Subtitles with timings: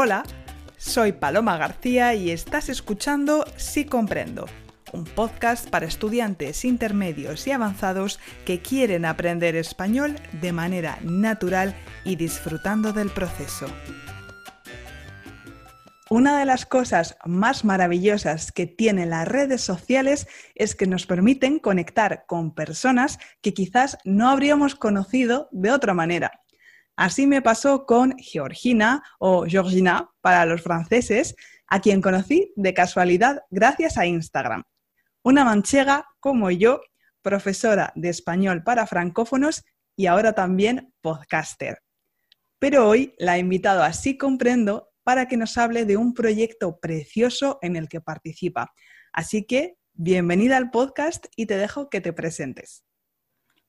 [0.00, 0.22] Hola,
[0.76, 4.46] soy Paloma García y estás escuchando Sí Comprendo,
[4.92, 11.74] un podcast para estudiantes intermedios y avanzados que quieren aprender español de manera natural
[12.04, 13.66] y disfrutando del proceso.
[16.10, 21.58] Una de las cosas más maravillosas que tienen las redes sociales es que nos permiten
[21.58, 26.44] conectar con personas que quizás no habríamos conocido de otra manera.
[26.98, 31.36] Así me pasó con Georgina o Georgina para los franceses,
[31.68, 34.64] a quien conocí de casualidad gracias a Instagram.
[35.22, 36.80] Una manchega como yo,
[37.22, 39.62] profesora de español para francófonos
[39.94, 41.78] y ahora también podcaster.
[42.58, 46.80] Pero hoy la he invitado a Sí Comprendo para que nos hable de un proyecto
[46.80, 48.72] precioso en el que participa.
[49.12, 52.87] Así que, bienvenida al podcast y te dejo que te presentes.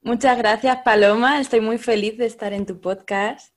[0.02, 1.39] Muchas gracias, Paloma.
[1.39, 3.55] Estoy muy feliz de estar en tu podcast.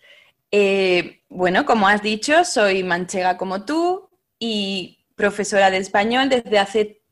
[0.51, 7.03] Eh, bueno, como has dicho, soy manchega como tú y profesora de español desde hace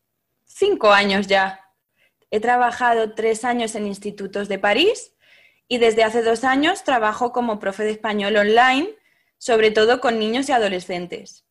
[0.44, 1.60] cinco años ya.
[2.30, 5.14] He trabajado tres años en institutos de París
[5.68, 8.90] y desde hace dos años trabajo como profe de español online
[9.40, 11.46] sobre todo con niños y adolescentes.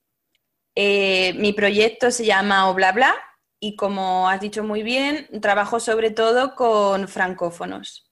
[0.75, 3.13] Eh, mi proyecto se llama Oblabla
[3.59, 8.09] y como has dicho muy bien, trabajo sobre todo con francófonos.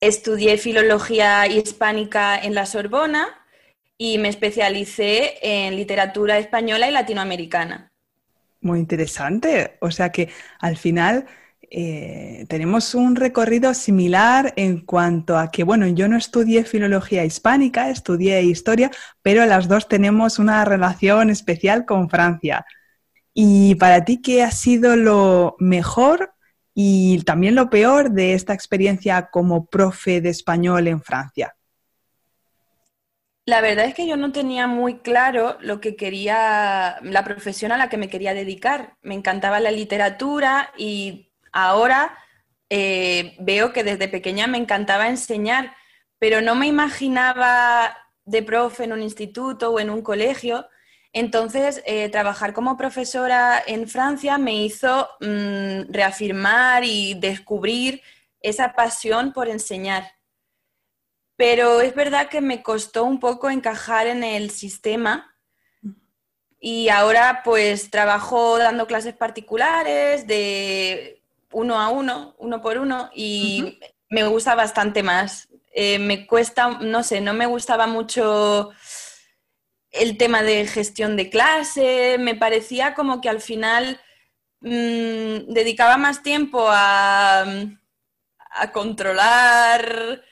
[0.00, 3.28] Estudié filología hispánica en la Sorbona
[3.96, 7.92] y me especialicé en literatura española y latinoamericana.
[8.60, 9.76] Muy interesante.
[9.80, 11.26] O sea que al final
[11.70, 17.90] eh, tenemos un recorrido similar en cuanto a que, bueno, yo no estudié filología hispánica,
[17.90, 18.90] estudié historia,
[19.22, 22.64] pero las dos tenemos una relación especial con Francia.
[23.34, 26.32] Y para ti, ¿qué ha sido lo mejor
[26.72, 31.54] y también lo peor de esta experiencia como profe de español en Francia?
[33.46, 37.76] La verdad es que yo no tenía muy claro lo que quería, la profesión a
[37.76, 38.96] la que me quería dedicar.
[39.02, 42.18] Me encantaba la literatura y Ahora
[42.68, 45.76] eh, veo que desde pequeña me encantaba enseñar,
[46.18, 50.66] pero no me imaginaba de profe en un instituto o en un colegio.
[51.16, 58.02] Entonces, eh, trabajar como profesora en Francia me hizo mm, reafirmar y descubrir
[58.40, 60.04] esa pasión por enseñar.
[61.36, 65.36] Pero es verdad que me costó un poco encajar en el sistema
[66.58, 71.22] y ahora pues trabajo dando clases particulares de
[71.52, 73.78] uno a uno, uno por uno, y
[74.10, 75.48] me gusta bastante más.
[75.72, 78.70] Eh, me cuesta, no sé, no me gustaba mucho
[79.94, 84.00] el tema de gestión de clase, me parecía como que al final
[84.60, 87.44] mm, dedicaba más tiempo a,
[88.72, 90.22] controlar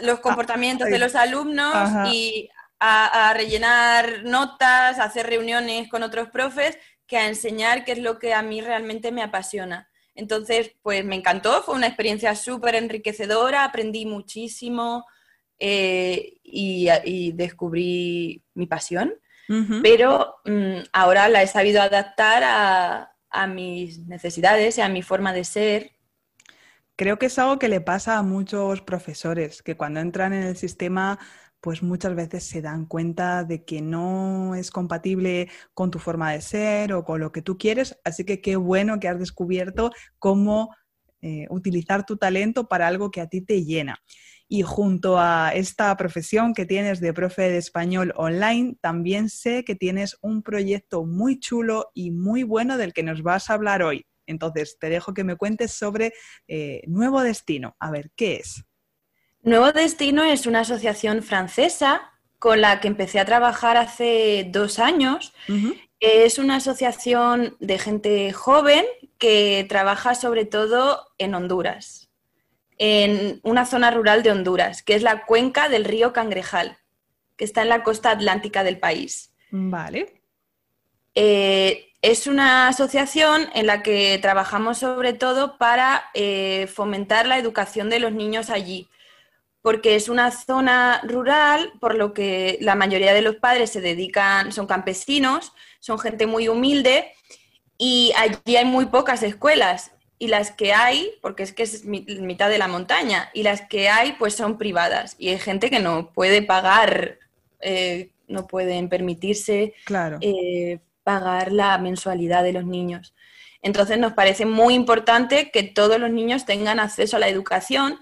[0.00, 1.74] los ah, comportamientos de los alumnos
[2.12, 2.48] y
[2.78, 8.18] a, rellenar notas, a hacer reuniones con otros profes, que a enseñar qué es lo
[8.20, 9.90] que a mí realmente me apasiona.
[10.14, 15.04] Entonces, pues me encantó, fue una experiencia súper enriquecedora, aprendí muchísimo
[15.58, 19.14] eh, y, descubrí mi pasión,
[19.82, 25.32] pero mm, ahora la he sabido adaptar a, a mis necesidades y a mi forma
[25.32, 25.92] de ser
[26.96, 30.56] Creo que es algo que le pasa a muchos profesores, que cuando entran en el
[30.56, 31.20] sistema
[31.60, 36.40] pues muchas veces se dan cuenta de que no es compatible con tu forma de
[36.40, 37.98] ser o con lo que tú quieres.
[38.04, 40.74] Así que qué bueno que has descubierto cómo
[41.20, 43.98] eh, utilizar tu talento para algo que a ti te llena.
[44.46, 49.74] Y junto a esta profesión que tienes de profe de español online, también sé que
[49.74, 54.06] tienes un proyecto muy chulo y muy bueno del que nos vas a hablar hoy.
[54.26, 56.12] Entonces, te dejo que me cuentes sobre
[56.46, 57.76] eh, Nuevo Destino.
[57.80, 58.64] A ver, ¿qué es?
[59.42, 65.32] Nuevo Destino es una asociación francesa con la que empecé a trabajar hace dos años.
[66.00, 68.84] Es una asociación de gente joven
[69.18, 72.08] que trabaja sobre todo en Honduras,
[72.78, 76.78] en una zona rural de Honduras, que es la cuenca del río Cangrejal,
[77.36, 79.34] que está en la costa atlántica del país.
[79.50, 80.22] Vale.
[81.14, 87.90] Eh, es una asociación en la que trabajamos sobre todo para eh, fomentar la educación
[87.90, 88.88] de los niños allí
[89.68, 94.52] porque es una zona rural, por lo que la mayoría de los padres se dedican,
[94.52, 95.52] son campesinos,
[95.88, 97.14] son gente muy humilde
[97.78, 99.92] y allí hay muy pocas escuelas.
[100.18, 103.88] Y las que hay, porque es que es mitad de la montaña, y las que
[103.88, 105.14] hay pues son privadas.
[105.18, 107.18] Y hay gente que no puede pagar,
[107.60, 109.74] eh, no pueden permitirse
[110.20, 113.14] eh, pagar la mensualidad de los niños.
[113.62, 117.98] Entonces nos parece muy importante que todos los niños tengan acceso a la educación.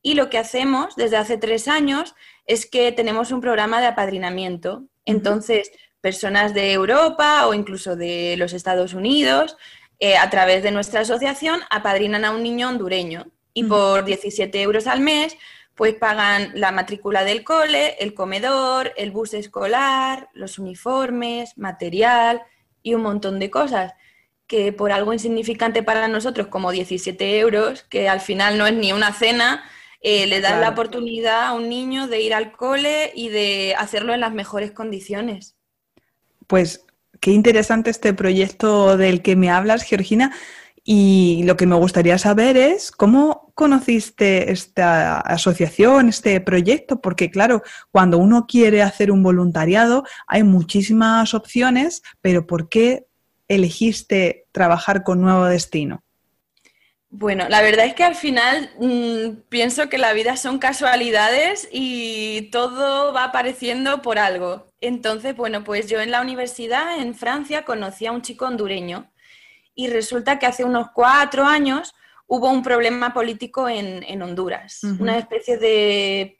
[0.00, 2.14] Y lo que hacemos desde hace tres años
[2.46, 4.84] es que tenemos un programa de apadrinamiento.
[5.04, 5.70] Entonces,
[6.06, 9.56] personas de Europa o incluso de los Estados Unidos,
[9.98, 14.86] eh, a través de nuestra asociación, apadrinan a un niño hondureño y por 17 euros
[14.86, 15.36] al mes,
[15.74, 22.40] pues pagan la matrícula del cole, el comedor, el bus escolar, los uniformes, material
[22.84, 23.94] y un montón de cosas
[24.46, 28.92] que por algo insignificante para nosotros, como 17 euros, que al final no es ni
[28.92, 29.64] una cena,
[30.00, 34.14] eh, le das la oportunidad a un niño de ir al cole y de hacerlo
[34.14, 35.55] en las mejores condiciones.
[36.46, 36.84] Pues
[37.20, 40.32] qué interesante este proyecto del que me hablas, Georgina.
[40.88, 47.62] Y lo que me gustaría saber es cómo conociste esta asociación, este proyecto, porque claro,
[47.90, 53.06] cuando uno quiere hacer un voluntariado hay muchísimas opciones, pero ¿por qué
[53.48, 56.05] elegiste trabajar con Nuevo Destino?
[57.18, 62.50] Bueno, la verdad es que al final mm, pienso que la vida son casualidades y
[62.52, 64.70] todo va apareciendo por algo.
[64.82, 69.10] Entonces, bueno, pues yo en la universidad en Francia conocí a un chico hondureño
[69.74, 71.94] y resulta que hace unos cuatro años
[72.26, 76.38] hubo un problema político en, Honduras, una especie de,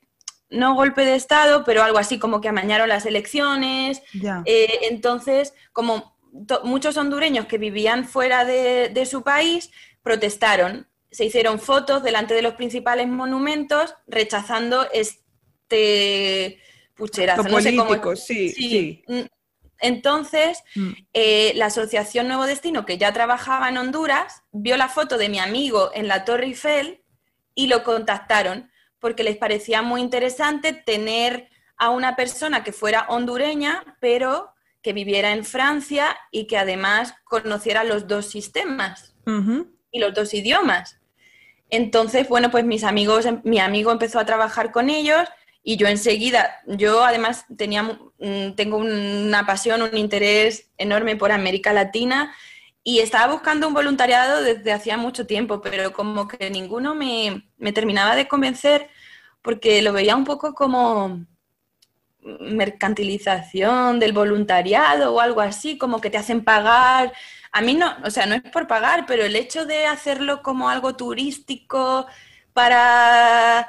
[0.50, 4.02] no golpe de Estado, pero algo así como que amañaron las elecciones.
[4.44, 6.19] Eh, entonces, como
[6.64, 9.70] muchos hondureños que vivían fuera de su país,
[10.06, 10.87] protestaron.
[11.11, 16.61] Se hicieron fotos delante de los principales monumentos rechazando este
[16.94, 17.43] pucherazo.
[17.43, 18.14] no sé cómo...
[18.14, 19.03] sí, sí.
[19.08, 19.23] Mm,
[19.81, 20.91] entonces, mm.
[21.12, 25.41] eh, la Asociación Nuevo Destino, que ya trabajaba en Honduras, vio la foto de mi
[25.41, 27.02] amigo en la Torre Eiffel
[27.56, 28.70] y lo contactaron
[29.00, 31.49] porque les parecía muy interesante tener
[31.79, 37.82] a una persona que fuera hondureña, pero que viviera en Francia y que además conociera
[37.82, 39.17] los dos sistemas
[39.97, 40.99] y los dos idiomas.
[41.71, 45.29] Entonces, bueno, pues mis amigos, mi amigo empezó a trabajar con ellos
[45.63, 51.73] y yo enseguida, yo además tenía, mm, tengo una pasión, un interés enorme por América
[51.73, 52.33] Latina
[52.85, 57.73] y estaba buscando un voluntariado desde hacía mucho tiempo, pero como que ninguno me, me
[57.73, 58.89] terminaba de convencer
[59.43, 61.27] porque lo veía un poco como
[62.21, 67.13] mercantilización del voluntariado o algo así, como que te hacen pagar
[67.56, 70.69] a mí no, o sea, no es por pagar, pero el hecho de hacerlo como
[70.69, 72.06] algo turístico
[72.53, 73.67] para...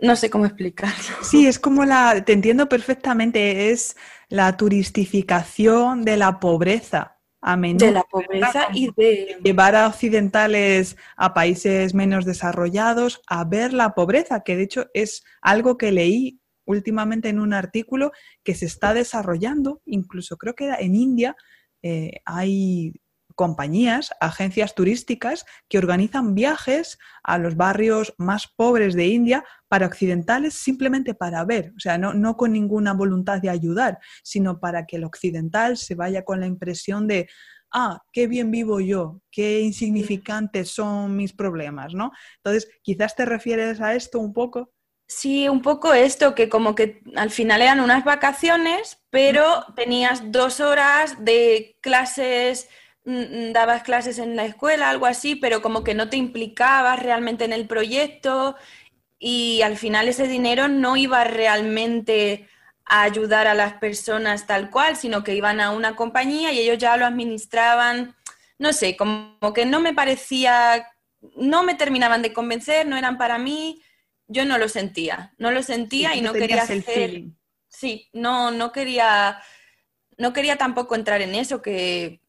[0.00, 1.16] No sé cómo explicarlo.
[1.22, 3.96] Sí, es como la, te entiendo perfectamente, es
[4.28, 7.16] la turistificación de la pobreza.
[7.40, 9.38] A menudo, de la pobreza y de...
[9.42, 15.24] Llevar a occidentales a países menos desarrollados a ver la pobreza, que de hecho es
[15.42, 18.12] algo que leí últimamente en un artículo
[18.44, 21.34] que se está desarrollando, incluso creo que en India
[21.82, 22.92] eh, hay
[23.38, 30.54] compañías, agencias turísticas que organizan viajes a los barrios más pobres de India para occidentales
[30.54, 35.04] simplemente para ver, o sea, no, con ninguna voluntad de ayudar, sino para que el
[35.04, 37.28] occidental se vaya con la impresión de,
[37.72, 42.10] ah, qué bien vivo yo, qué insignificantes son mis problemas, ¿no?
[42.38, 44.72] Entonces, quizás te refieres a esto un poco.
[45.06, 50.58] Sí, un poco esto, que como que al final eran unas vacaciones, pero tenías dos
[50.58, 52.68] horas de clases
[53.04, 57.52] dabas clases en la escuela, algo así, pero como que no te implicabas realmente en
[57.52, 58.56] el proyecto
[59.18, 62.48] y al final ese dinero no iba realmente
[62.84, 66.78] a ayudar a las personas tal cual, sino que iban a una compañía y ellos
[66.78, 68.14] ya lo administraban,
[68.58, 70.86] no sé, como que no me parecía,
[71.36, 73.82] no me terminaban de convencer, no eran para mí,
[74.26, 77.24] yo no lo sentía, no lo sentía y no quería hacer...
[77.70, 79.40] Sí, no, no quería,
[80.16, 82.22] no quería tampoco entrar en eso, que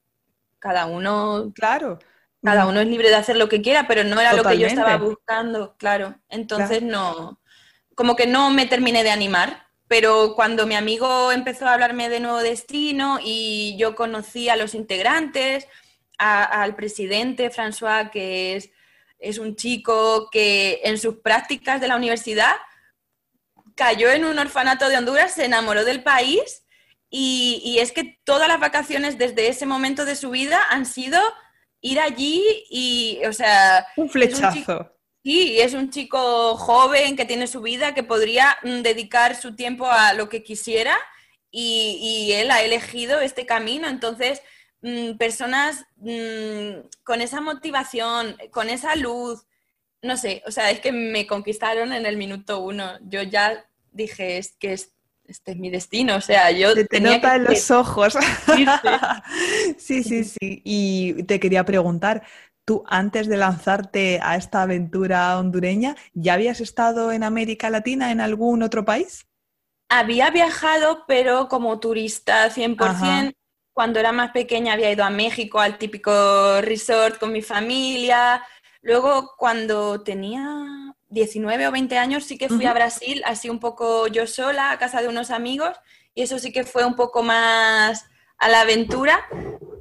[0.59, 1.99] cada uno, claro.
[2.43, 4.67] Cada uno es libre de hacer lo que quiera, pero no era lo que yo
[4.67, 6.15] estaba buscando, claro.
[6.29, 7.39] Entonces no,
[7.95, 12.21] como que no me terminé de animar, pero cuando mi amigo empezó a hablarme de
[12.21, 15.67] Nuevo Destino y yo conocí a los integrantes,
[16.17, 18.69] al presidente François, que es,
[19.19, 22.55] es un chico que en sus prácticas de la universidad
[23.75, 26.63] cayó en un orfanato de Honduras, se enamoró del país
[27.09, 31.19] y, es que todas las vacaciones desde ese momento de su vida han sido
[31.81, 33.87] ir allí y, o sea...
[33.97, 34.91] Un flechazo.
[35.23, 39.87] sí, es un chico joven que tiene su vida, que podría mm, dedicar su tiempo
[39.87, 40.97] a lo que quisiera
[41.51, 43.87] y, él ha elegido este camino.
[43.87, 44.41] Entonces,
[44.81, 49.45] mm, personas mm, con esa motivación, con esa luz,
[50.01, 52.99] no sé, o sea, es que me conquistaron en el minuto uno.
[53.01, 54.93] Yo ya dije es que es
[55.29, 56.73] este es mi destino, o sea, yo...
[56.73, 58.13] te nota en los ojos.
[59.77, 60.61] sí, sí, sí.
[60.63, 62.23] Y te quería preguntar,
[62.65, 68.21] tú antes de lanzarte a esta aventura hondureña, ¿ya habías estado en América Latina, en
[68.21, 69.25] algún otro país?
[69.89, 73.33] había viajado, pero como turista 100%.
[73.73, 78.43] Cuando era más pequeña había ido a México al típico resort con mi familia.
[78.81, 84.07] Luego, cuando tenía 19 o 20 años, sí que fui a Brasil, así un poco
[84.07, 85.75] yo sola, a casa de unos amigos,
[86.13, 88.05] y eso sí que fue un poco más
[88.37, 89.25] a la aventura,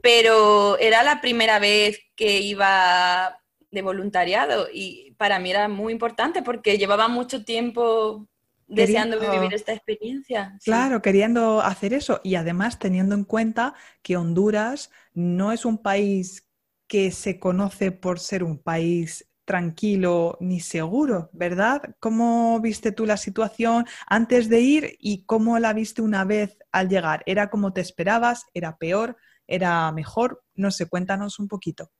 [0.03, 6.43] pero era la primera vez que iba de voluntariado y para mí era muy importante
[6.43, 8.27] porque llevaba mucho tiempo
[8.67, 10.57] deseando vivir esta experiencia.
[10.65, 16.47] Claro, queriendo hacer eso y además teniendo en cuenta que Honduras no es un país
[16.87, 21.81] que se conoce por ser un país tranquilo ni seguro, ¿verdad?
[22.01, 26.91] ¿Cómo viste tú la situación antes de ir y cómo la viste una vez al
[26.91, 27.23] llegar?
[27.25, 28.45] ¿Era como te esperabas?
[28.53, 29.17] ¿Era peor?
[29.47, 30.45] ¿Era mejor?
[30.55, 31.91] No sé, cuéntanos un poquito.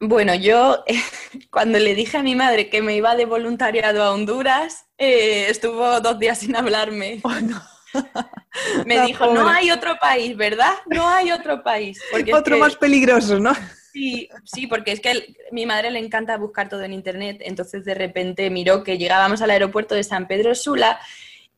[0.00, 0.82] Bueno, yo
[1.52, 6.00] cuando le dije a mi madre que me iba de voluntariado a Honduras, eh, estuvo
[6.00, 7.22] dos días sin hablarme.
[7.94, 10.74] Oh, me dijo, no hay otro país, ¿verdad?
[10.86, 11.98] No hay otro país.
[12.34, 13.52] otro más peligroso, ¿no?
[13.92, 17.94] Sí, sí, porque es que mi madre le encanta buscar todo en internet, entonces de
[17.94, 21.00] repente miró que llegábamos al aeropuerto de San Pedro Sula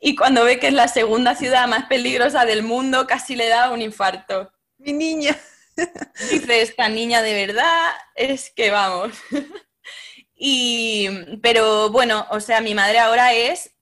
[0.01, 3.71] y cuando ve que es la segunda ciudad más peligrosa del mundo, casi le da
[3.71, 4.51] un infarto.
[4.79, 5.37] Mi niña.
[6.31, 9.13] Dice, esta niña de verdad es que vamos.
[10.35, 11.09] y,
[11.43, 13.75] pero bueno, o sea, mi madre ahora es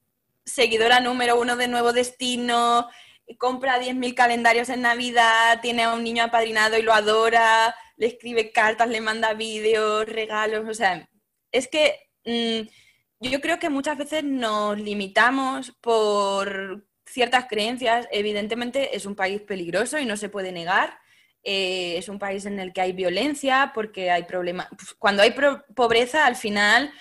[0.45, 2.89] seguidora número uno de Nuevo Destino,
[3.37, 8.51] compra 10.000 calendarios en Navidad, tiene a un niño apadrinado y lo adora, le escribe
[8.53, 11.09] cartas, le manda vídeos, regalos, o sea,
[11.53, 18.07] es que mm, yo creo que muchas veces nos limitamos por ciertas creencias.
[18.13, 20.99] Evidentemente es un país peligroso y no se puede negar,
[21.43, 24.69] eh, es un país en el que hay violencia, porque hay problemas.
[24.69, 25.35] Pues, cuando hay
[25.75, 26.93] pobreza, al final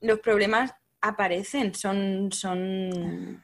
[0.00, 2.30] los problemas aparecen, son...
[2.32, 3.42] son...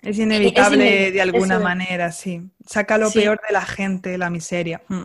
[0.00, 2.40] Es inevitable de alguna manera, sí.
[2.64, 4.80] Saca lo peor de la gente, la miseria.
[4.86, 5.04] Mm.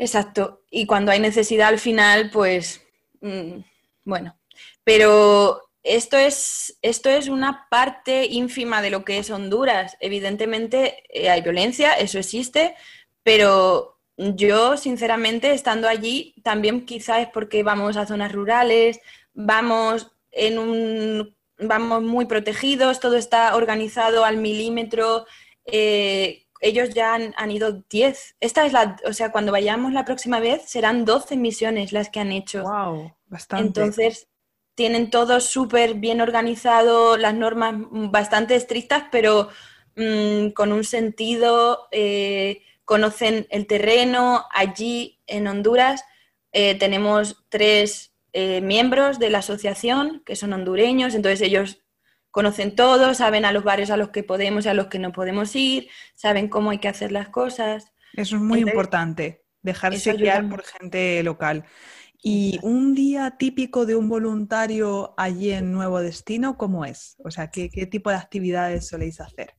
[0.00, 0.62] Exacto.
[0.70, 2.82] Y cuando hay necesidad al final, pues,
[3.20, 3.58] mm,
[4.04, 4.34] bueno.
[4.82, 9.98] Pero esto es, esto es una parte ínfima de lo que es Honduras.
[10.00, 12.74] Evidentemente eh, hay violencia, eso existe,
[13.22, 19.00] pero yo, sinceramente, estando allí, también quizás es porque vamos a zonas rurales,
[19.34, 25.26] vamos en un vamos muy protegidos, todo está organizado al milímetro.
[25.66, 28.36] Eh, ellos ya han, ido 10.
[28.40, 32.20] Esta es la, o sea, cuando vayamos la próxima vez serán 12 misiones las que
[32.20, 32.62] han hecho.
[32.62, 33.66] Wow, bastante.
[33.66, 34.28] Entonces,
[34.74, 39.48] tienen todo súper bien organizado, las normas bastante estrictas, pero
[39.96, 44.44] mm, con un sentido eh, conocen el terreno.
[44.52, 46.04] Allí en Honduras
[46.52, 51.82] eh, tenemos tres eh, miembros de la asociación que son hondureños, entonces ellos
[52.30, 55.12] conocen todo, saben a los barrios a los que podemos y a los que no
[55.12, 57.92] podemos ir, saben cómo hay que hacer las cosas.
[58.14, 61.64] Eso es muy importante, dejarse guiar por gente local.
[62.22, 67.16] ¿Y un día típico de un voluntario allí en Nuevo Destino, cómo es?
[67.24, 69.54] O sea, ¿qué, qué tipo de actividades soléis hacer?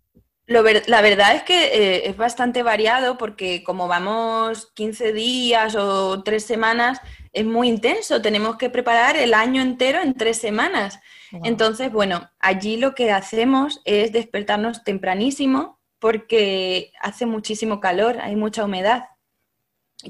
[0.45, 6.43] la verdad es que eh, es bastante variado porque como vamos 15 días o tres
[6.43, 6.99] semanas,
[7.31, 8.21] es muy intenso.
[8.21, 10.99] Tenemos que preparar el año entero en tres semanas.
[11.43, 18.65] Entonces, bueno, allí lo que hacemos es despertarnos tempranísimo porque hace muchísimo calor, hay mucha
[18.65, 19.05] humedad.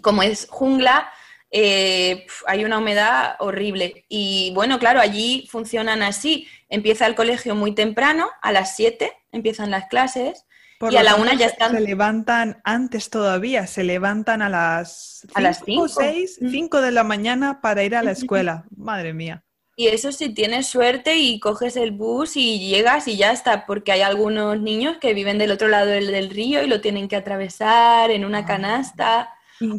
[0.01, 1.12] Como es jungla,
[1.51, 4.06] eh, hay una humedad horrible.
[4.08, 6.48] Y bueno, claro, allí funcionan así.
[6.70, 10.46] Empieza el colegio muy temprano, a las 7 empiezan las clases.
[10.90, 11.74] y a la una ya están.
[11.74, 15.28] Se levantan antes todavía, se levantan a las
[15.66, 18.66] 5 o 6, 5 de la mañana para ir a la escuela.
[18.75, 19.44] Madre mía.
[19.75, 23.92] Y eso si tienes suerte y coges el bus y llegas y ya está, porque
[23.92, 28.12] hay algunos niños que viven del otro lado del, río y lo tienen que atravesar
[28.12, 28.46] en una ah.
[28.46, 29.34] canasta.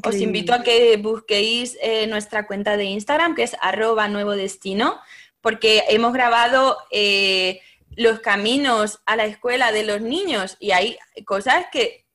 [0.04, 5.00] Os invito a que busquéis eh, nuestra cuenta de Instagram, que es arroba nuevo destino,
[5.40, 7.61] porque hemos grabado eh,
[7.96, 12.06] los caminos a la escuela de los niños y hay cosas que,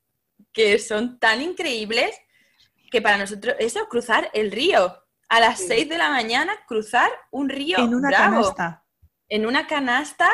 [0.53, 2.15] que son tan increíbles
[2.89, 5.03] que para nosotros eso es cruzar el río.
[5.29, 7.77] A las 6 de la mañana cruzar un río.
[7.79, 8.85] En una canasta.
[9.29, 10.29] En una canasta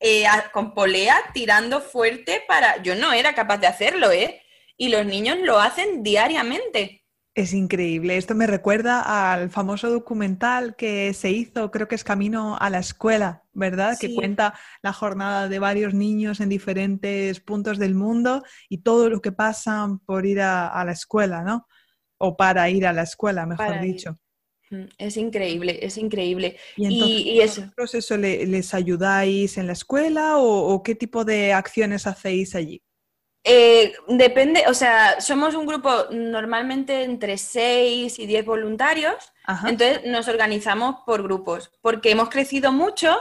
[0.00, 2.82] eh, con polea tirando fuerte para...
[2.82, 4.42] Yo no era capaz de hacerlo, ¿eh?
[4.78, 7.04] y los niños lo hacen diariamente.
[7.34, 8.16] Es increíble.
[8.16, 12.78] Esto me recuerda al famoso documental que se hizo, creo que es Camino a la
[12.78, 13.96] Escuela, ¿verdad?
[14.00, 19.20] Que cuenta la jornada de varios niños en diferentes puntos del mundo y todo lo
[19.20, 21.68] que pasan por ir a, la escuela, ¿no?
[22.16, 24.16] O para ir a la escuela, mejor dicho.
[24.98, 26.56] Es increíble, es increíble.
[26.76, 28.16] Y, entonces, eso.
[28.16, 32.82] les ayudáis en la escuela o, qué tipo de acciones hacéis allí?
[33.44, 39.32] Eh, depende, o sea, somos un grupo normalmente entre 6 y 10 voluntarios,
[39.66, 43.16] entonces nos organizamos por grupos, porque hemos crecido mucho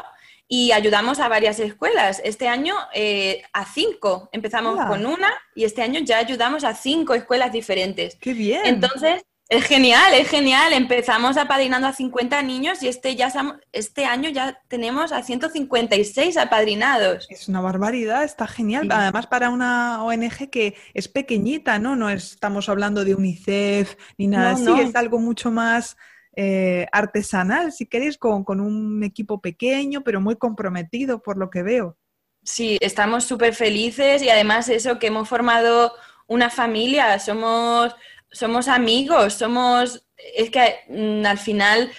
[0.47, 2.21] y ayudamos a varias escuelas.
[2.23, 7.13] Este año eh, a cinco, empezamos con una y este año ya ayudamos a cinco
[7.13, 8.15] escuelas diferentes.
[8.15, 8.61] ¡Qué bien!
[8.65, 10.73] Entonces, es genial, es genial.
[10.73, 13.31] Empezamos apadrinando a 50 niños y este, ya,
[13.71, 17.27] este año ya tenemos a 156 apadrinados.
[17.29, 18.87] Es una barbaridad, está genial.
[18.91, 21.95] Además, para una ONG que es pequeñita, ¿no?
[21.95, 25.95] No estamos hablando de UNICEF ni nada así, es algo mucho más
[26.35, 31.63] eh, artesanal, si queréis, con, con un equipo pequeño, pero muy comprometido, por lo que
[31.63, 31.97] veo.
[32.43, 35.93] Sí, estamos súper felices y además eso que hemos formado
[36.27, 37.95] una familia, somos
[38.31, 40.05] somos amigos, somos,
[40.35, 41.91] es que mm, al final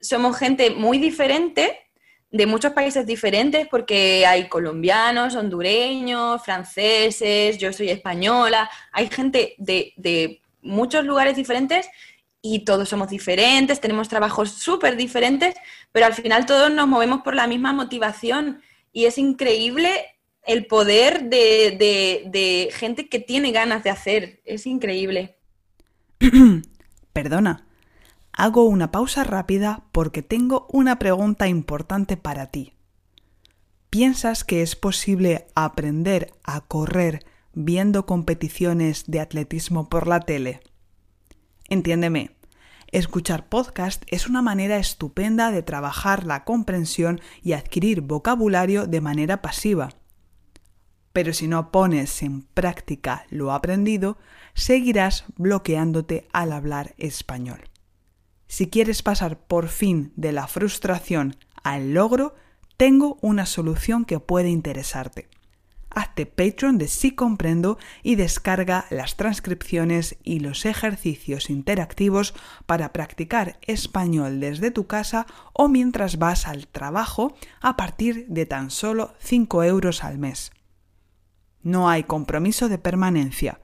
[0.00, 1.80] somos gente muy diferente,
[2.34, 10.40] de muchos países diferentes, porque hay colombianos, hondureños, franceses, yo soy española, hay gente de,
[10.60, 11.86] muchos lugares diferentes
[12.42, 15.54] y todos somos diferentes, tenemos trabajos súper diferentes,
[15.92, 18.60] pero al final todos nos movemos por la misma motivación
[18.92, 20.04] y es increíble
[20.44, 21.76] el poder de,
[22.26, 25.33] de gente que tiene ganas de hacer, es increíble.
[27.12, 27.66] Perdona,
[28.32, 32.72] hago una pausa rápida porque tengo una pregunta importante para ti.
[33.90, 40.60] ¿Piensas que es posible aprender a correr viendo competiciones de atletismo por la tele?
[41.68, 42.32] Entiéndeme,
[42.90, 49.42] escuchar podcast es una manera estupenda de trabajar la comprensión y adquirir vocabulario de manera
[49.42, 49.90] pasiva.
[51.12, 54.18] Pero si no pones en práctica lo aprendido,
[54.54, 57.70] seguirás bloqueándote al hablar español.
[58.46, 62.34] Si quieres pasar por fin de la frustración al logro,
[62.76, 65.28] tengo una solución que puede interesarte.
[65.90, 72.34] Hazte Patreon de Si Comprendo y descarga las transcripciones y los ejercicios interactivos
[72.66, 78.70] para practicar español desde tu casa o mientras vas al trabajo a partir de tan
[78.70, 80.50] solo 5 euros al mes.
[81.62, 83.60] No hay compromiso de permanencia.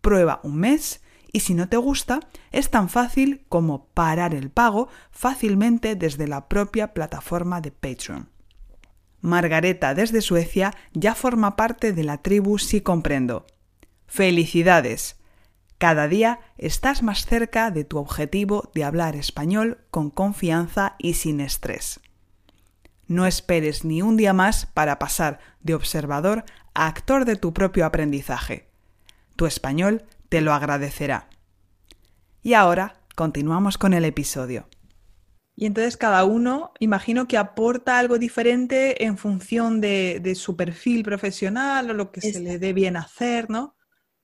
[0.00, 1.00] Prueba un mes
[1.32, 6.48] y si no te gusta, es tan fácil como parar el pago fácilmente desde la
[6.48, 8.30] propia plataforma de Patreon.
[9.20, 13.46] Margareta desde Suecia ya forma parte de la tribu Si Comprendo.
[14.06, 15.16] ¡Felicidades!
[15.76, 21.40] Cada día estás más cerca de tu objetivo de hablar español con confianza y sin
[21.40, 22.00] estrés.
[23.06, 27.86] No esperes ni un día más para pasar de observador a actor de tu propio
[27.86, 28.67] aprendizaje
[29.38, 31.28] tu español te lo agradecerá.
[32.42, 34.68] Y ahora continuamos con el episodio.
[35.54, 41.88] Y entonces cada uno, imagino que aporta algo diferente en función de, su perfil profesional
[41.90, 43.76] o lo que se le dé bien hacer, ¿no?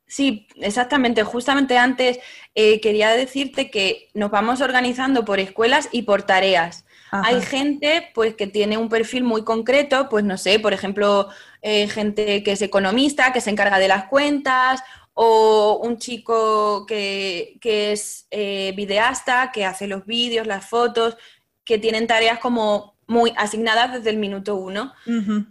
[0.07, 1.23] Sí, exactamente.
[1.23, 2.19] Justamente antes
[2.55, 6.85] eh, quería decirte que nos vamos organizando por escuelas y por tareas.
[7.23, 11.29] Hay gente pues que tiene un perfil muy concreto, pues no sé, por ejemplo,
[11.63, 14.83] eh, gente que es economista, que se encarga de las cuentas,
[15.15, 21.17] o un chico que, es eh, videasta, que hace los vídeos, las fotos,
[21.65, 24.93] que tienen tareas como muy asignadas desde el minuto uno.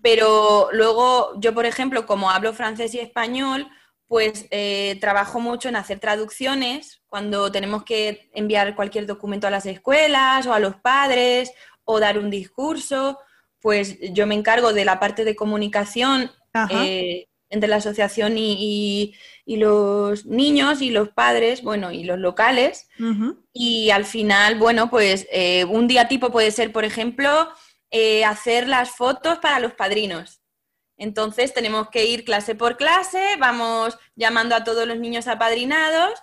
[0.01, 3.67] Pero luego yo, por ejemplo, como hablo francés y español,
[4.07, 9.65] pues eh, trabajo mucho en hacer traducciones cuando tenemos que enviar cualquier documento a las
[9.65, 11.51] escuelas o a los padres
[11.83, 13.19] o dar un discurso,
[13.59, 16.31] pues yo me encargo de la parte de comunicación
[17.49, 22.87] entre la asociación y, los niños y los padres, bueno, y los locales.
[23.51, 27.49] Y al final, bueno, pues eh, un día tipo puede ser, por ejemplo,
[27.91, 30.41] eh, hacer las fotos para los padrinos.
[30.97, 36.13] Entonces tenemos que ir clase por clase, vamos llamando a todos los niños apadrinados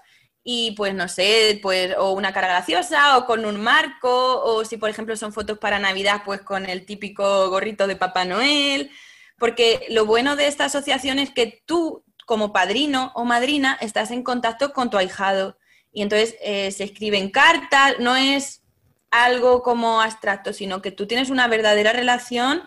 [0.42, 4.78] y pues no sé, pues o una cara graciosa o con un marco o si
[4.78, 8.90] por ejemplo son fotos para Navidad pues con el típico gorrito de Papá Noel
[9.40, 14.22] porque lo bueno de esta asociación es que tú, como padrino o madrina, estás en
[14.22, 15.58] contacto con tu ahijado.
[15.92, 18.62] Y entonces eh, se escriben cartas, no es
[19.10, 22.62] algo como abstracto, sino que tú tienes una verdadera relación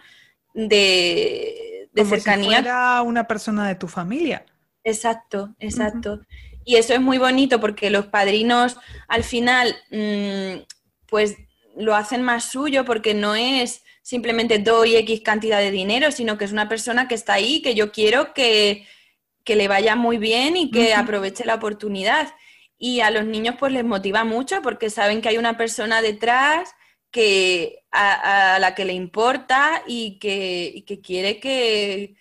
[0.54, 2.58] de, cercanía.
[2.58, 4.46] Si fuera una persona de tu familia.
[4.84, 6.20] Exacto, exacto.
[6.66, 8.76] Y eso es muy bonito porque los padrinos
[9.08, 10.64] al final, mm,
[11.08, 11.38] pues
[11.78, 16.44] lo hacen más suyo porque no es simplemente doy X cantidad de dinero, sino que
[16.44, 18.86] es una persona que está ahí, que yo quiero que,
[19.46, 22.34] le vaya muy bien y que aproveche la oportunidad.
[22.78, 26.74] y a los niños pues les motiva mucho porque saben que hay una persona detrás
[27.14, 32.16] que a, la que le importa y que, quiere que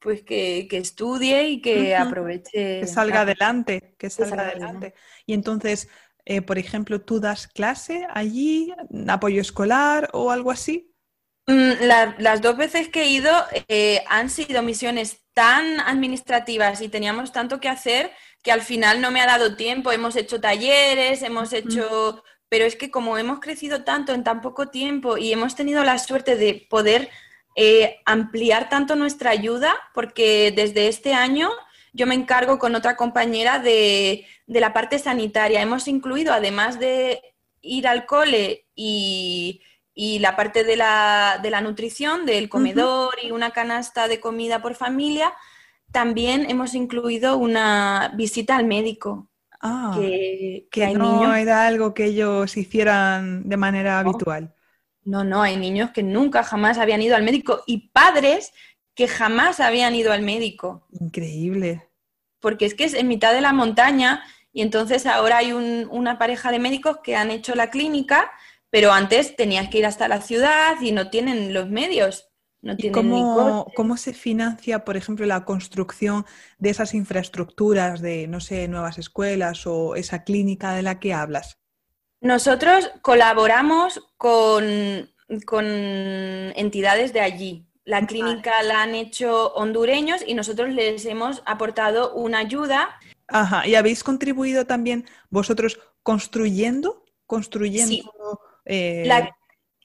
[0.00, 2.80] pues que, estudie y que aproveche.
[2.80, 4.94] Que salga adelante, que salga, adelante.
[5.26, 5.88] Y entonces,
[6.24, 8.72] eh, por ejemplo, ¿tú das clase allí,
[9.06, 10.87] apoyo escolar o algo así?
[11.48, 11.72] Mm,
[12.18, 13.32] las dos veces que he ido
[13.68, 19.10] eh, han sido misiones tan administrativas y teníamos tanto que hacer que al final no
[19.10, 19.90] me ha dado tiempo.
[19.90, 22.22] Hemos hecho talleres, hemos hecho...
[22.50, 25.98] Pero es que como hemos crecido tanto en tan poco tiempo y hemos tenido la
[25.98, 27.10] suerte de poder
[27.56, 31.50] eh, ampliar tanto nuestra ayuda, porque desde este año
[31.92, 35.60] yo me encargo con otra compañera de, la parte sanitaria.
[35.60, 37.20] Hemos incluido, además de
[37.60, 39.62] ir al cole y,
[40.20, 45.32] la parte de la, nutrición, del comedor y una canasta de comida por familia,
[45.90, 49.28] también hemos incluido una visita al médico.
[49.60, 54.54] Ah, que, hay no era algo que ellos hicieran de manera habitual.
[55.02, 58.52] No, no, hay niños que nunca jamás habían ido al médico y padres
[58.94, 60.86] que jamás habían ido al médico.
[60.92, 61.88] Increíble.
[62.38, 66.52] Porque es que es en mitad de la montaña y entonces ahora hay una pareja
[66.52, 68.30] de médicos que han hecho la clínica,
[68.70, 72.28] pero antes tenías que ir hasta la ciudad y no tienen los medios.
[72.60, 76.26] ¿Y cómo, se financia, por ejemplo, la construcción
[76.58, 81.58] de esas infraestructuras de, no sé, nuevas escuelas o esa clínica de la que hablas?
[82.20, 85.08] Nosotros colaboramos con,
[85.46, 87.64] con entidades de allí.
[87.84, 92.98] La clínica la han hecho hondureños y nosotros les hemos aportado una ayuda.
[93.28, 97.04] Ajá, ¿y habéis contribuido también vosotros construyendo?
[97.24, 97.88] Construyendo.
[97.88, 98.02] Sí.
[98.68, 99.08] Eh,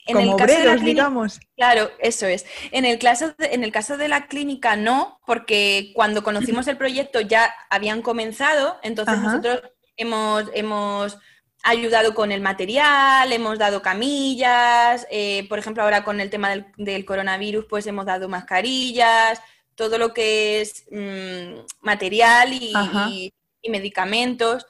[0.05, 1.39] en el caso de la digamos.
[1.55, 2.45] Claro, eso es.
[2.71, 6.77] En el, caso de, en el caso de la clínica no, porque cuando conocimos el
[6.77, 9.61] proyecto ya habían comenzado, entonces nosotros
[9.95, 11.17] hemos, hemos
[11.63, 17.05] ayudado con el material, hemos dado camillas, eh, por ejemplo ahora con el tema del,
[17.05, 19.41] coronavirus pues hemos dado mascarillas,
[19.75, 23.31] todo lo que es mm, material y
[23.69, 24.65] medicamentos.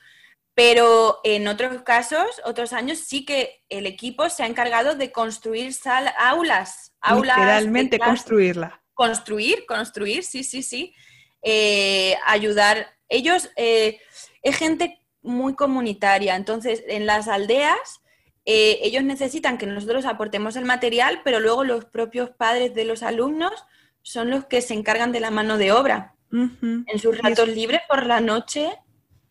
[0.56, 5.76] Pero en otros casos, otros años, sí que el equipo se ha encargado de construir
[6.20, 7.38] aulas, aulas.
[7.38, 8.82] Literalmente construirla.
[8.94, 10.94] Construir, construir, sí, sí, sí.
[11.42, 12.96] Eh, ayudar.
[13.10, 14.00] Ellos, eh,
[14.44, 18.02] es gente muy comunitaria, entonces en las aldeas
[18.46, 23.02] eh, ellos necesitan que nosotros aportemos el material, pero luego los propios padres de los
[23.02, 23.66] alumnos
[24.02, 26.16] son los que se encargan de la mano de obra.
[26.32, 28.68] En sus ratos libres por la noche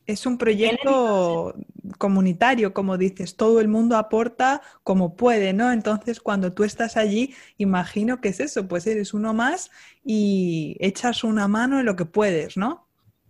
[0.07, 1.55] es un proyecto
[1.99, 5.73] comunitario, como dices, todo el mundo aporta como puede, ¿no?
[5.73, 9.71] Entonces, cuando tú estás allí, imagino que es eso, pues eres uno más
[10.05, 12.89] y echas una mano en lo que puedes, ¿no?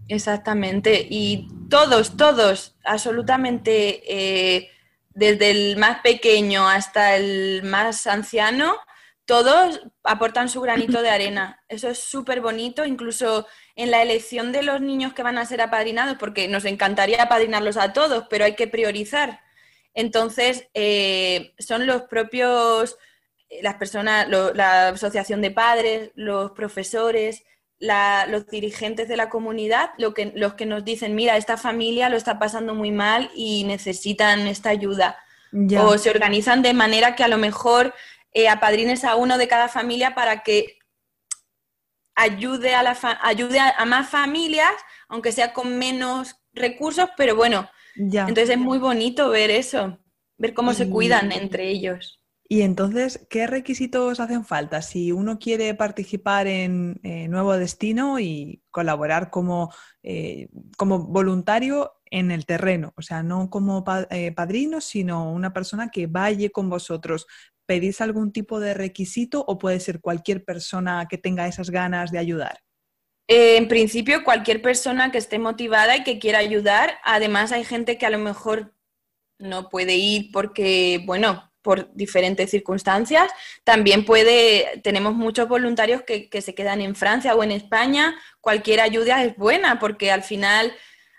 [0.09, 4.69] Exactamente, y todos, todos, absolutamente, eh,
[5.15, 8.75] desde el más pequeño hasta el más anciano,
[9.25, 11.63] todos aportan su granito de arena.
[11.69, 15.61] Eso es súper bonito, incluso en la elección de los niños que van a ser
[15.61, 19.41] apadrinados, porque nos encantaría apadrinarlos a todos, pero hay que priorizar.
[19.95, 22.97] Entonces, eh, son los propios,
[23.49, 27.45] eh, las personas, la asociación de padres, los profesores,
[27.79, 32.17] los dirigentes de la comunidad, lo que, los que nos dicen, mira, esta familia lo
[32.17, 35.19] está pasando muy mal y necesitan esta ayuda.
[35.79, 37.93] O se organizan de manera que a lo mejor
[38.33, 40.79] eh, apadrines a uno de cada familia para que
[42.15, 44.73] ayude a, la ayude a, más familias,
[45.09, 49.99] aunque sea con menos recursos, pero bueno, entonces es muy bonito ver eso,
[50.37, 52.23] ver cómo se cuidan entre ellos.
[52.53, 58.63] Y entonces, ¿qué requisitos hacen falta si uno quiere participar en eh, Nuevo Destino y
[58.71, 62.93] colaborar como, eh, como voluntario en el terreno?
[62.99, 67.27] O sea, no como eh, padrino, sino una persona que vaya con vosotros.
[67.67, 72.19] ¿Pedís algún tipo de requisito o puede ser cualquier persona que tenga esas ganas de
[72.19, 72.61] ayudar?
[73.29, 76.99] Eh, en principio, cualquier persona que esté motivada y que quiera ayudar.
[77.05, 78.75] Además, hay gente que a lo mejor
[79.39, 83.31] no puede ir porque, bueno, por diferentes circunstancias.
[83.65, 88.15] También puede, tenemos muchos voluntarios que, se quedan en Francia o en España.
[88.41, 90.75] Cualquier ayuda es buena porque al final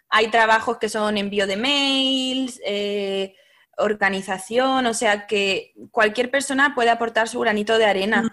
[0.09, 3.35] hay trabajos que son envío de mails, eh,
[3.77, 8.23] organización, o sea que cualquier persona puede aportar su granito de arena.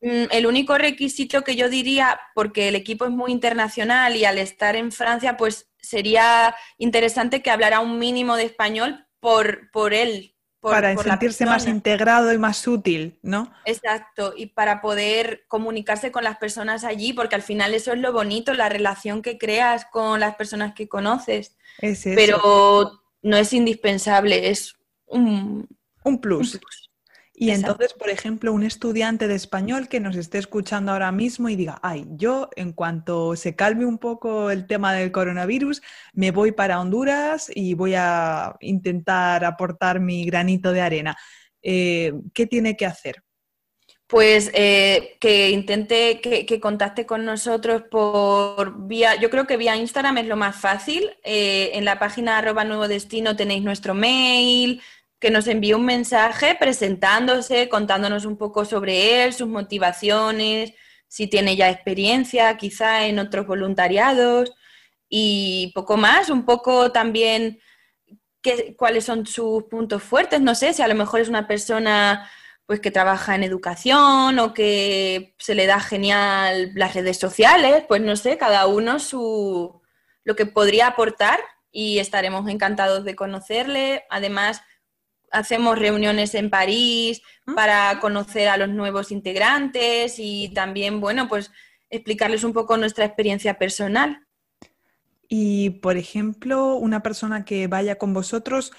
[0.00, 4.38] Mm, el único requisito que yo diría, porque el equipo es muy internacional y al
[4.38, 10.34] estar en Francia, pues sería interesante que hablara un mínimo de español por, por él,
[10.70, 13.52] para sentirse más integrado y más útil, ¿no?
[13.64, 18.12] Exacto, y para poder comunicarse con las personas allí, porque al final eso es lo
[18.12, 21.56] bonito, la relación que creas con las personas que conoces.
[22.02, 25.66] Pero no es indispensable, es un,
[26.20, 26.60] plus.
[27.32, 31.56] Y entonces, por ejemplo, un estudiante de español que nos esté escuchando ahora mismo y
[31.56, 35.82] diga, ay, yo en cuanto se calme un poco el tema del coronavirus,
[36.12, 41.16] me voy para Honduras y voy a intentar aportar mi granito de arena.
[41.62, 43.24] Eh, ¿Qué tiene que hacer?
[44.14, 50.18] Pues eh, que intente que, contacte con nosotros por vía, yo creo que vía Instagram
[50.18, 51.10] es lo más fácil.
[51.24, 54.80] Eh, en la página arroba nuevo destino tenéis nuestro mail,
[55.18, 60.74] que nos envíe un mensaje presentándose, contándonos un poco sobre él, sus motivaciones,
[61.08, 64.52] si tiene ya experiencia quizá en otros voluntariados
[65.08, 67.58] y poco más, un poco también
[68.42, 72.30] qué, cuáles son sus puntos fuertes, no sé, si a lo mejor es una persona
[72.66, 78.00] pues que trabaja en educación o que se le da genial las redes sociales, pues
[78.00, 79.82] no sé, cada uno su
[80.24, 81.38] lo que podría aportar
[81.70, 84.04] y estaremos encantados de conocerle.
[84.08, 84.62] Además,
[85.30, 87.52] hacemos reuniones en París ah.
[87.54, 91.50] para conocer a los nuevos integrantes y también, bueno, pues
[91.90, 94.26] explicarles un poco nuestra experiencia personal.
[95.28, 98.72] Y, por ejemplo, una persona que vaya con vosotros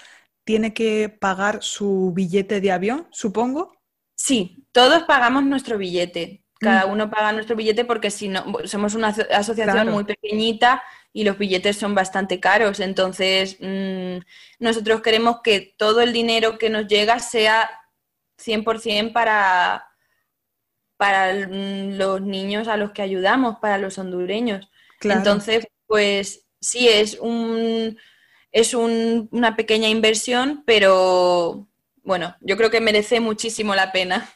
[0.44, 3.75] tiene que pagar su billete de avión, supongo.
[4.16, 6.42] Sí, todos pagamos nuestro billete.
[6.58, 6.90] Cada mm.
[6.90, 11.76] uno paga nuestro billete porque si no, somos una asociación muy pequeñita y los billetes
[11.76, 12.80] son bastante caros.
[12.80, 14.18] Entonces, mm,
[14.58, 17.70] nosotros queremos que todo el dinero que nos llega sea
[18.38, 19.86] 100% para,
[20.96, 24.70] para mm, los niños a los que ayudamos, para los hondureños.
[25.02, 27.98] Entonces, pues sí, es un
[28.52, 31.68] es una pequeña inversión, pero
[32.06, 34.30] bueno, yo creo que merece muchísimo la pena.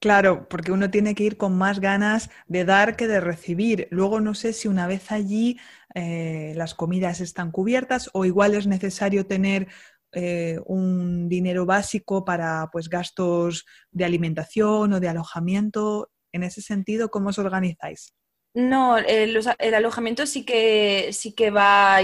[0.00, 3.88] Claro, porque uno tiene que ir con más ganas de dar que de recibir.
[3.90, 5.58] Luego no sé si una vez allí
[5.94, 9.66] eh, las comidas están cubiertas o igual es necesario tener
[10.12, 16.12] eh, un dinero básico para pues gastos de alimentación o de alojamiento.
[16.32, 18.14] En ese sentido, ¿cómo os organizáis?
[18.54, 21.98] No, el, el, alojamiento sí que sí que va,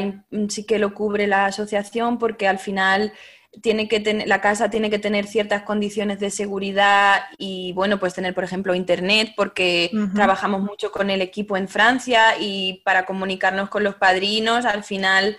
[0.49, 3.13] sí que lo cubre la asociación porque al final
[3.63, 8.15] tiene que tener, la casa tiene que tener ciertas condiciones de seguridad y, bueno, pues
[8.15, 13.69] tener, por ejemplo, internet, porque trabajamos mucho con el equipo en Francia y para comunicarnos
[13.69, 15.39] con los padrinos, al final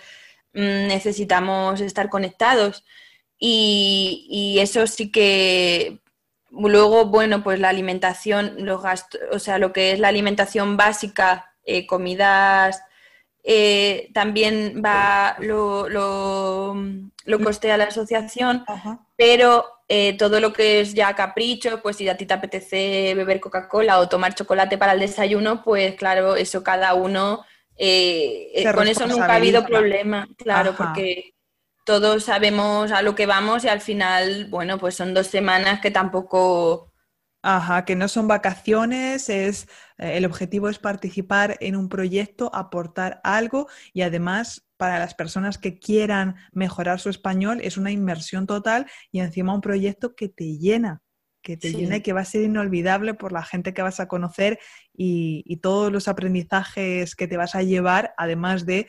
[0.54, 2.84] mm, necesitamos estar conectados.
[3.38, 6.00] Y, eso sí que.
[6.50, 11.52] Luego, bueno, pues la alimentación, los gastos, o sea, lo que es la alimentación básica,
[11.64, 12.80] eh, comidas
[13.48, 16.74] eh, también va lo, lo,
[17.24, 18.64] lo, costea la asociación,
[19.14, 23.38] pero eh, todo lo que es ya capricho, pues si a ti te apetece beber
[23.38, 27.44] Coca-Cola o tomar chocolate para el desayuno, pues claro, eso cada uno,
[27.76, 31.34] eh, con eso nunca ha habido problema, claro, porque
[31.84, 35.92] todos sabemos a lo que vamos y al final, bueno, pues son dos semanas que
[35.92, 36.90] tampoco
[37.48, 43.20] Ajá, que no son vacaciones, es eh, el objetivo es participar en un proyecto, aportar
[43.22, 48.86] algo y además para las personas que quieran mejorar su español es una inversión total
[49.12, 51.02] y encima un proyecto que te llena,
[51.40, 54.08] que te llena y que va a ser inolvidable por la gente que vas a
[54.08, 54.58] conocer
[54.92, 58.88] y, todos los aprendizajes que te vas a llevar, además de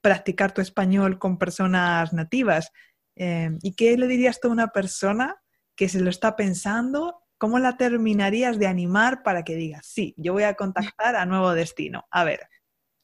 [0.00, 2.72] practicar tu español con personas nativas.
[3.16, 5.36] Eh, ¿Y qué le dirías tú a una persona
[5.76, 10.32] que se lo está pensando ¿cómo la terminarías de animar para que digas, sí, yo
[10.32, 12.06] voy a contactar a Nuevo Destino?
[12.10, 12.48] A ver.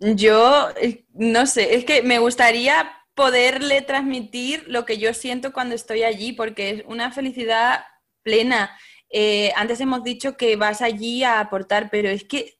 [0.00, 5.74] Yo, eh, no sé, es que me gustaría poderle transmitir lo que yo siento cuando
[5.74, 7.84] estoy allí, porque es una felicidad
[8.22, 8.76] plena.
[9.08, 12.58] Eh, antes hemos dicho que vas allí a aportar, pero es que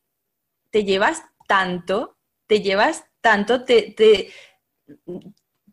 [0.71, 4.31] te llevas tanto, te llevas tanto, te, te,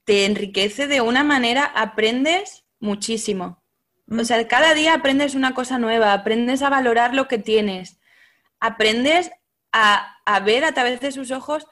[0.03, 3.60] te enriquece de una manera, aprendes muchísimo.
[4.19, 7.99] O sea, cada día aprendes una cosa nueva, aprendes a valorar lo que tienes,
[8.59, 9.31] aprendes
[9.71, 11.65] a, ver a través de sus ojos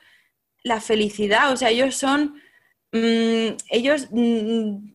[0.64, 1.52] la felicidad.
[1.52, 2.42] O sea, ellos son,
[2.94, 4.94] mm, ellos mm,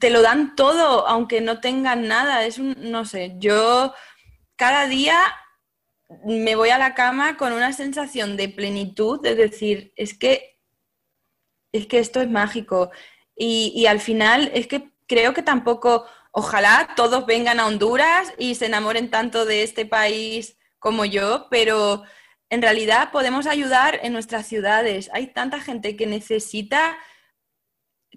[0.00, 2.44] te lo dan todo, aunque no tengan nada.
[2.44, 3.94] Es un, no sé, yo
[4.56, 5.16] cada día
[6.24, 10.58] me voy a la cama con una sensación de plenitud, de decir, es que,
[11.72, 12.90] es que esto es mágico.
[13.36, 18.54] Y, y al final es que creo que tampoco ojalá todos vengan a Honduras y
[18.54, 22.04] se enamoren tanto de este país como yo, pero
[22.50, 25.10] en realidad podemos ayudar en nuestras ciudades.
[25.12, 26.96] Hay tanta gente que necesita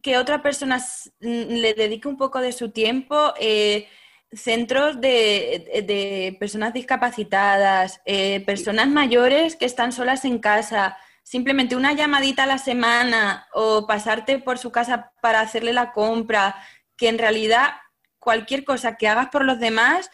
[0.01, 0.83] que otra persona
[1.19, 3.33] le dedique un poco de su tiempo.
[3.39, 3.87] Eh,
[4.31, 12.43] centros de, personas discapacitadas, eh, personas mayores que están solas en casa, simplemente una llamadita
[12.43, 16.55] a la semana o pasarte por su casa para hacerle la compra,
[16.97, 17.73] que en realidad
[18.21, 20.09] cualquier cosa que hagas por los demás,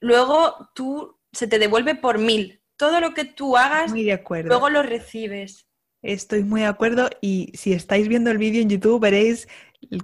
[0.00, 2.62] luego tú se te devuelve por mil.
[2.76, 5.66] Todo lo que tú hagas, luego lo recibes.
[6.02, 9.46] Estoy muy de acuerdo y si estáis viendo el vídeo en YouTube veréis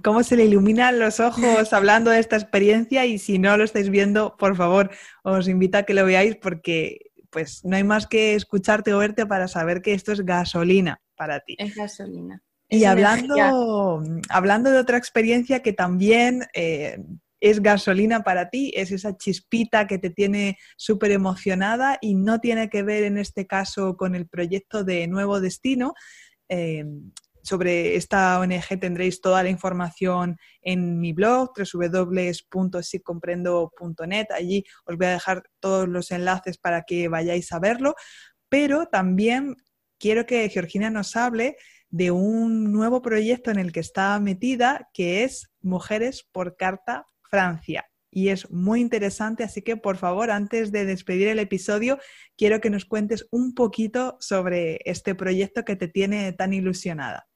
[0.03, 3.89] cómo se le iluminan los ojos hablando de esta experiencia y si no lo estáis
[3.89, 4.91] viendo, por favor,
[5.23, 9.25] os invito a que lo veáis porque pues no hay más que escucharte o verte
[9.25, 11.55] para saber que esto es gasolina para ti.
[11.59, 12.41] Es gasolina.
[12.69, 16.99] Y hablando, hablando de otra experiencia que también eh,
[17.39, 22.69] es gasolina para ti, es esa chispita que te tiene súper emocionada y no tiene
[22.69, 25.93] que ver en este caso con el proyecto de Nuevo Destino.
[26.49, 26.83] Eh,
[27.41, 34.27] sobre esta ONG tendréis toda la información en mi blog www.sicomprendo.net.
[34.35, 37.95] Allí os voy a dejar todos los enlaces para que vayáis a verlo,
[38.49, 39.55] pero también
[39.97, 41.55] quiero que Georgina nos hable
[41.89, 47.85] de un nuevo proyecto en el que está metida, que es Mujeres por Carta Francia.
[48.11, 51.99] Y es muy interesante, así que por favor, antes de despedir el episodio,
[52.37, 57.27] quiero que nos cuentes un poquito sobre este proyecto que te tiene tan ilusionada.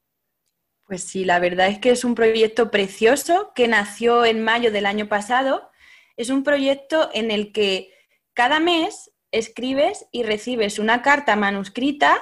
[0.87, 4.85] Pues sí, la verdad es que es un proyecto precioso que nació en mayo del
[4.85, 5.69] año pasado.
[6.17, 7.93] Es un proyecto en el que
[8.33, 12.21] cada mes escribes y recibes una carta manuscrita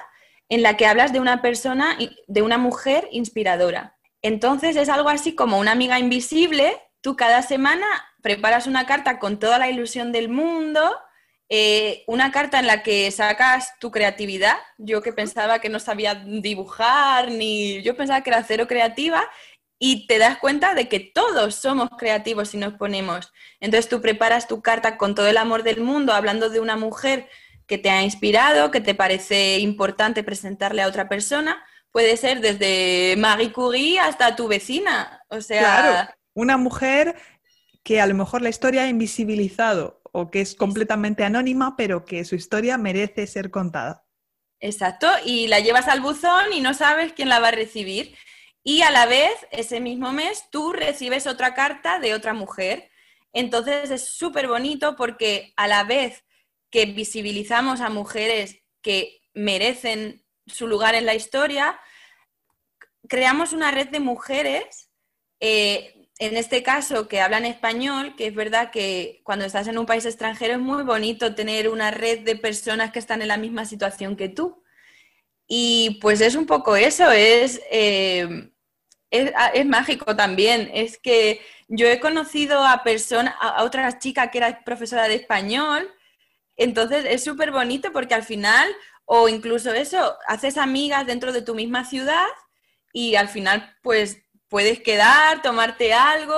[0.49, 3.97] en la que hablas de una persona, de una mujer inspiradora.
[4.21, 7.85] Entonces es algo así como una amiga invisible Tú cada semana
[8.21, 10.97] preparas una carta con toda la ilusión del mundo,
[11.49, 14.55] eh, una carta en la que sacas tu creatividad.
[14.77, 19.27] Yo que pensaba que no sabía dibujar, ni yo pensaba que era cero creativa,
[19.83, 23.33] y te das cuenta de que todos somos creativos si nos ponemos.
[23.59, 27.27] Entonces tú preparas tu carta con todo el amor del mundo, hablando de una mujer
[27.65, 31.63] que te ha inspirado, que te parece importante presentarle a otra persona.
[31.91, 35.23] Puede ser desde Marie Curie hasta tu vecina.
[35.29, 37.15] O sea, una mujer
[37.83, 42.25] que a lo mejor la historia ha invisibilizado o que es completamente anónima, pero que
[42.25, 44.05] su historia merece ser contada.
[44.59, 48.15] Exacto, y la llevas al buzón y no sabes quién la va a recibir.
[48.63, 52.91] Y a la vez, ese mismo mes, tú recibes otra carta de otra mujer.
[53.33, 56.23] Entonces es súper bonito porque a la vez
[56.69, 61.79] que visibilizamos a mujeres que merecen su lugar en la historia,
[63.07, 64.91] creamos una red de mujeres
[65.39, 69.87] eh, en este caso que hablan español, que es verdad que cuando estás en un
[69.87, 73.65] país extranjero es muy bonito tener una red de personas que están en la misma
[73.65, 74.63] situación que tú.
[75.47, 78.51] Y pues es un poco eso, es, eh,
[79.09, 80.69] es, mágico también.
[80.75, 85.91] Es que yo he conocido a personas, a otra chica que era profesora de español,
[86.55, 88.69] entonces es súper bonito porque al final,
[89.05, 92.27] o incluso eso, haces amigas dentro de tu misma ciudad
[92.93, 96.35] y al final pues puedes quedar, tomarte algo.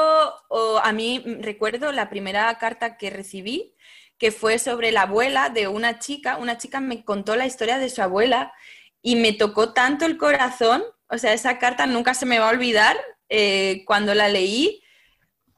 [0.47, 3.75] O a mí recuerdo la primera carta que recibí,
[4.19, 6.37] que fue sobre la abuela de una chica.
[6.37, 8.53] Una chica me contó la historia de su abuela
[9.01, 10.83] y me tocó tanto el corazón.
[11.07, 12.95] O sea, esa carta nunca se me va a olvidar.
[13.29, 14.83] Eh, cuando la leí,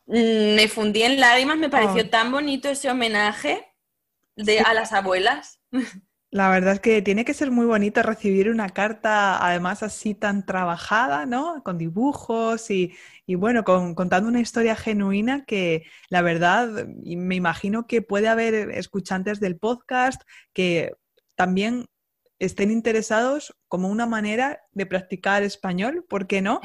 [0.06, 2.10] mm, me fundí en lágrimas, me pareció oh.
[2.10, 3.68] tan bonito ese homenaje
[4.38, 5.60] de, a las abuelas.
[6.36, 10.46] La verdad es que tiene que ser muy bonito recibir una carta, además así tan
[10.46, 11.64] trabajada, ¿no?
[11.64, 12.94] Con dibujos y,
[13.26, 19.56] bueno, contando una historia genuina que la verdad me imagino que puede haber escuchantes del
[19.56, 20.92] podcast que
[21.36, 21.86] también
[22.38, 26.60] estén interesados como una manera de practicar español, ¿por qué no?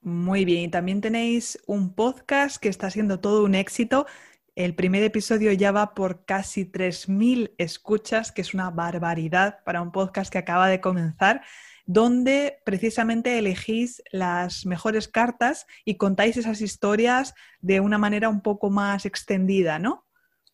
[0.00, 4.06] Muy bien, y también tenéis un podcast que está siendo todo un éxito.
[4.54, 9.92] El primer episodio ya va por casi 3.000 escuchas, que es una barbaridad para un
[9.92, 11.42] podcast que acaba de comenzar.
[11.88, 18.68] Donde precisamente elegís las mejores cartas y contáis esas historias de una manera un poco
[18.68, 20.04] más extendida, ¿no?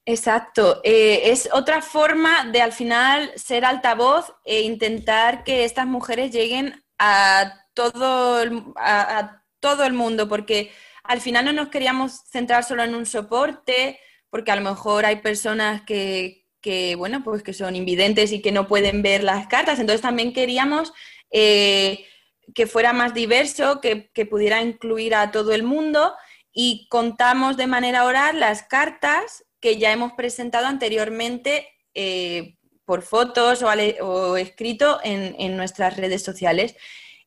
[0.07, 6.31] Exacto, eh, es otra forma de al final ser altavoz e intentar que estas mujeres
[6.31, 8.45] lleguen a todo,
[8.77, 10.71] a, todo el mundo, porque
[11.03, 13.99] al final no nos queríamos centrar solo en un soporte,
[14.31, 16.45] porque a lo mejor hay personas que,
[16.97, 20.93] bueno, pues que son invidentes y que no pueden ver las cartas, entonces también queríamos
[21.37, 22.07] eh,
[22.55, 26.15] que fuera más diverso, que, que pudiera incluir a todo el mundo
[26.53, 32.55] y contamos de manera oral las cartas que ya hemos presentado anteriormente eh,
[32.85, 36.77] por fotos o, escrito en, nuestras redes sociales.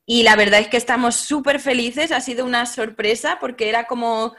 [0.05, 4.35] Y la verdad es que estamos súper felices, ha sido una sorpresa porque era como,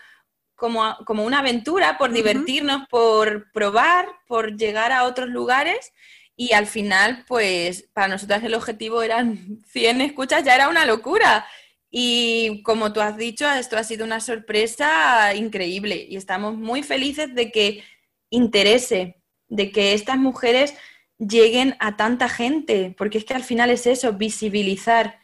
[0.54, 5.92] como, como una aventura por divertirnos, por probar, por llegar a otros lugares.
[6.40, 11.44] Y al final, pues para nosotras el objetivo eran 100 escuchas, ya era una locura.
[11.90, 17.34] Y como tú has dicho, esto ha sido una sorpresa increíble y estamos muy felices
[17.34, 17.82] de que
[18.30, 20.74] interese, de que estas mujeres
[21.18, 25.18] lleguen a tanta gente, porque es que al final es eso, visibilizar.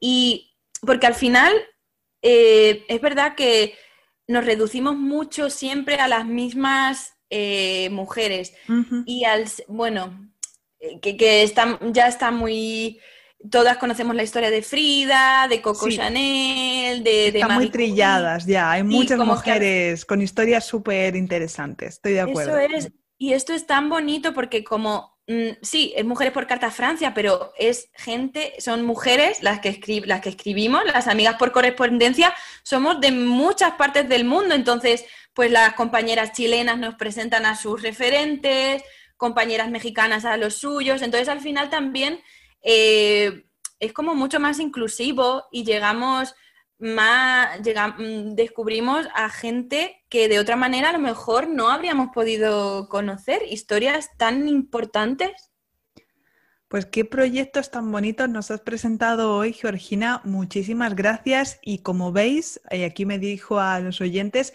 [0.00, 1.52] Y porque al final
[2.22, 3.74] eh, es verdad que
[4.26, 8.54] nos reducimos mucho siempre a las mismas eh, mujeres.
[9.04, 10.32] Y al, bueno,
[10.90, 11.52] eh, que,
[11.92, 13.00] ya está muy
[13.50, 17.28] todas conocemos la historia de Frida, de Coco Chanel, de...
[17.28, 22.58] Están muy trilladas ya, hay muchas mujeres con historias súper interesantes, estoy de acuerdo.
[22.58, 26.70] Eso es, y esto es tan bonito porque como, mm, sí, es Mujeres por Carta
[26.70, 32.34] Francia, pero es gente, son mujeres las que, las que escribimos, las amigas por correspondencia,
[32.62, 37.82] somos de muchas partes del mundo, entonces, pues las compañeras chilenas nos presentan a sus
[37.82, 38.82] referentes,
[39.16, 42.20] compañeras mexicanas a los suyos, entonces al final también
[42.62, 43.46] eh,
[43.80, 46.34] es como mucho más inclusivo y llegamos
[46.78, 52.88] más, mm, descubrimos a gente que de otra manera a lo mejor no habríamos podido
[52.88, 55.30] conocer, historias tan importantes.
[56.68, 60.20] Pues qué proyectos tan bonitos nos has presentado hoy, Georgina.
[60.24, 61.60] Muchísimas gracias.
[61.62, 64.52] Y como veis, y aquí me dijo a los oyentes,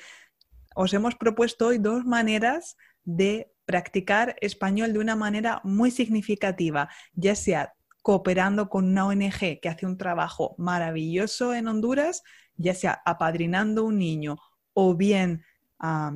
[0.75, 7.35] os hemos propuesto hoy dos maneras de practicar español de una manera muy significativa, ya
[7.35, 12.21] sea cooperando con una ONG que hace un trabajo maravilloso en Honduras,
[12.57, 14.35] ya sea apadrinando un niño
[14.73, 15.45] o bien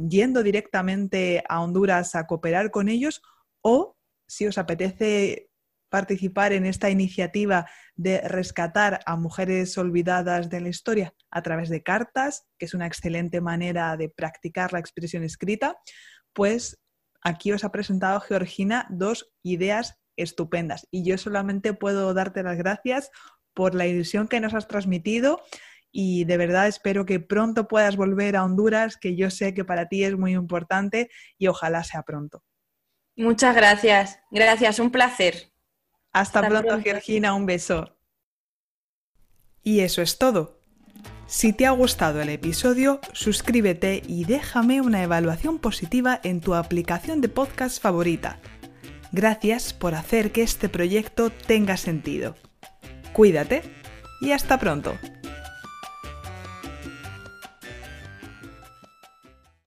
[0.10, 3.22] yendo directamente a Honduras a cooperar con ellos,
[3.62, 3.96] o
[4.28, 5.50] si os apetece
[5.90, 11.82] participar en esta iniciativa de rescatar a mujeres olvidadas de la historia a través de
[11.82, 15.78] cartas, que es una excelente manera de practicar la expresión escrita,
[16.34, 16.78] pues
[17.26, 20.88] aquí os ha presentado Georgina dos ideas estupendas.
[20.92, 23.10] Y yo solamente puedo darte las gracias
[23.54, 25.42] por la ilusión que nos has transmitido
[25.92, 29.88] y de verdad espero que pronto puedas volver a Honduras, que yo sé que para
[29.88, 32.44] ti es muy importante y ojalá sea pronto.
[33.16, 34.20] Muchas gracias.
[34.30, 35.52] Gracias, un placer.
[36.12, 37.98] Hasta, pronto, pronto, Georgina, un beso.
[39.64, 40.60] Y eso es todo.
[41.28, 47.22] Si te ha gustado el episodio, suscríbete y déjame una evaluación positiva en tu aplicación
[47.22, 48.40] de podcast favorita
[49.16, 52.36] Gracias por hacer que este proyecto tenga sentido.
[53.14, 53.62] Cuídate
[54.20, 54.98] y hasta pronto.